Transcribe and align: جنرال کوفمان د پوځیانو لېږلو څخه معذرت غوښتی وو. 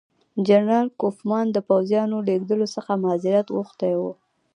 جنرال 0.47 0.87
کوفمان 1.01 1.45
د 1.51 1.57
پوځیانو 1.67 2.17
لېږلو 2.27 2.67
څخه 2.75 2.91
معذرت 3.03 3.47
غوښتی 3.55 3.93
وو. 3.99 4.11